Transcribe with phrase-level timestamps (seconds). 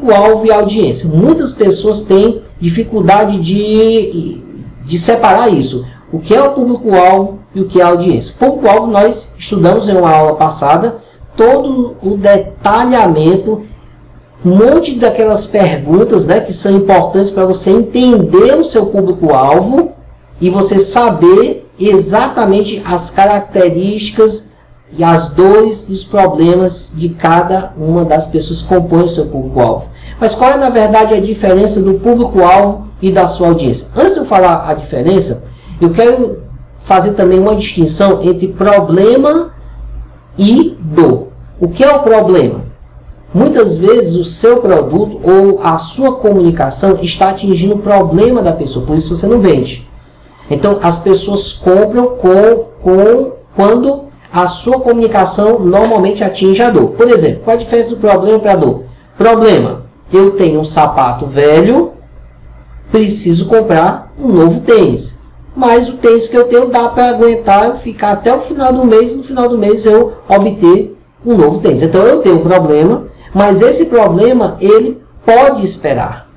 [0.00, 1.08] público-alvo e audiência.
[1.08, 4.40] Muitas pessoas têm dificuldade de,
[4.84, 5.86] de separar isso.
[6.12, 8.34] O que é o público-alvo e o que é a audiência.
[8.38, 10.96] Público-alvo nós estudamos em uma aula passada
[11.36, 13.62] todo o detalhamento,
[14.44, 19.92] um monte daquelas perguntas né, que são importantes para você entender o seu público-alvo
[20.40, 24.49] e você saber exatamente as características
[24.92, 29.26] e as dores e os problemas de cada uma das pessoas que compõem o seu
[29.26, 29.88] público-alvo.
[30.20, 33.88] Mas qual é, na verdade, a diferença do público-alvo e da sua audiência?
[33.96, 35.44] Antes de eu falar a diferença,
[35.80, 36.42] eu quero
[36.80, 39.52] fazer também uma distinção entre problema
[40.36, 41.28] e dor.
[41.60, 42.62] O que é o problema?
[43.32, 48.84] Muitas vezes o seu produto ou a sua comunicação está atingindo o problema da pessoa,
[48.84, 49.88] por isso você não vende.
[50.50, 56.90] Então as pessoas compram com, com quando a sua comunicação normalmente atinge a dor.
[56.90, 58.84] Por exemplo, qual a diferença do problema para a dor?
[59.16, 61.92] Problema: eu tenho um sapato velho,
[62.90, 65.20] preciso comprar um novo tênis.
[65.54, 68.84] Mas o tênis que eu tenho dá para aguentar eu ficar até o final do
[68.84, 71.82] mês, e no final do mês eu obter um novo tênis.
[71.82, 76.28] Então eu tenho um problema, mas esse problema ele pode esperar.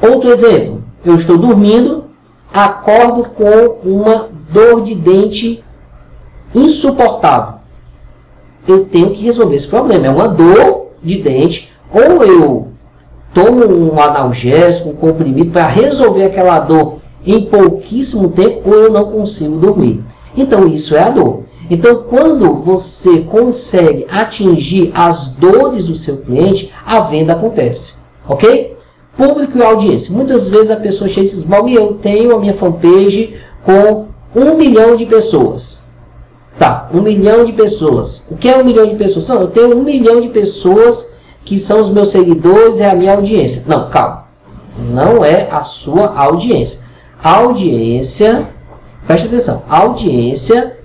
[0.00, 2.04] Outro exemplo, eu estou dormindo,
[2.52, 5.64] acordo com uma dor de dente
[6.54, 7.54] insuportável.
[8.66, 10.06] Eu tenho que resolver esse problema.
[10.06, 12.68] É uma dor de dente, ou eu
[13.34, 19.10] tomo um analgésico, um comprimido para resolver aquela dor em pouquíssimo tempo, ou eu não
[19.10, 20.02] consigo dormir.
[20.36, 21.42] Então isso é a dor.
[21.70, 27.96] Então, quando você consegue atingir as dores do seu cliente, a venda acontece.
[28.28, 28.76] Ok?
[29.16, 30.12] Público e audiência.
[30.12, 34.56] Muitas vezes a pessoa chega e diz: Bom, eu tenho a minha fanpage com um
[34.56, 35.81] milhão de pessoas.
[36.58, 38.26] Tá, um milhão de pessoas.
[38.30, 39.28] O que é um milhão de pessoas?
[39.28, 41.14] Não, eu tenho um milhão de pessoas
[41.44, 43.64] que são os meus seguidores, é a minha audiência.
[43.66, 44.26] Não, calma.
[44.90, 46.84] Não é a sua audiência.
[47.22, 48.48] Audiência,
[49.06, 50.76] preste atenção, audiência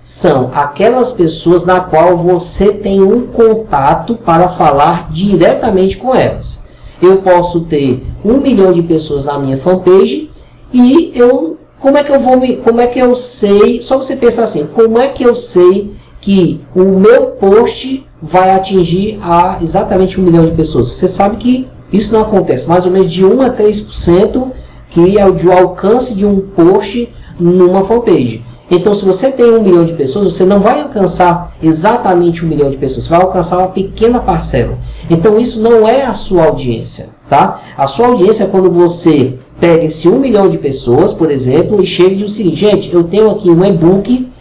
[0.00, 6.66] são aquelas pessoas na qual você tem um contato para falar diretamente com elas.
[7.00, 10.30] Eu posso ter um milhão de pessoas na minha fanpage
[10.72, 14.14] e eu como é que eu vou me, como é que eu sei, só você
[14.14, 20.18] pensar assim, como é que eu sei que o meu post vai atingir a exatamente
[20.18, 20.86] um milhão de pessoas?
[20.86, 24.52] Você sabe que isso não acontece, mais ou menos de 1 a 3%
[24.88, 28.44] que é o de alcance de um post numa fanpage.
[28.74, 32.70] Então, se você tem um milhão de pessoas, você não vai alcançar exatamente um milhão
[32.70, 34.78] de pessoas, você vai alcançar uma pequena parcela.
[35.10, 37.10] Então, isso não é a sua audiência.
[37.28, 37.60] Tá?
[37.76, 41.86] A sua audiência é quando você pega esse um milhão de pessoas, por exemplo, e
[41.86, 44.32] chega e diz o seguinte, gente, eu tenho aqui um e-book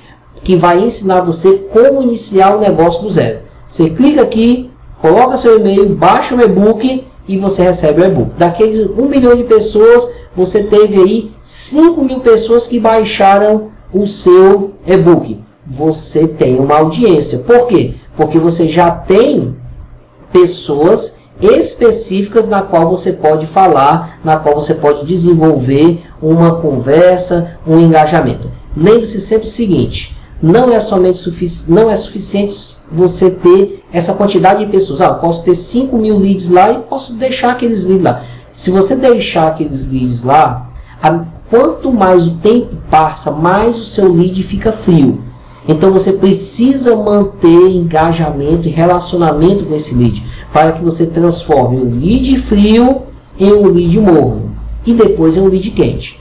[0.46, 3.40] que vai ensinar você como iniciar o negócio do zero.
[3.70, 4.70] Você clica aqui,
[5.02, 8.32] coloca seu e-mail, baixa o e-book e você recebe o e-book.
[8.38, 14.74] Daqueles um milhão de pessoas, você teve aí 5 mil pessoas que baixaram o seu
[14.86, 15.40] e-book.
[15.66, 17.40] Você tem uma audiência.
[17.40, 17.94] Por quê?
[18.16, 19.56] Porque você já tem
[20.32, 27.80] pessoas específicas na qual você pode falar, na qual você pode desenvolver uma conversa, um
[27.80, 28.50] engajamento.
[28.76, 34.66] Lembre-se sempre o seguinte: não é somente sufici não é suficiente você ter essa quantidade
[34.66, 35.02] de pessoas.
[35.02, 38.24] Ah, eu posso ter 5 mil leads lá e posso deixar aqueles leads lá.
[38.54, 40.70] Se você deixar aqueles leads lá,
[41.02, 45.22] a, quanto mais o tempo passa, mais o seu lead fica frio.
[45.68, 51.86] Então você precisa manter engajamento e relacionamento com esse lead para que você transforme o
[51.86, 53.04] lead frio
[53.40, 54.52] em um lead morno
[54.86, 56.20] e depois em um lead quente.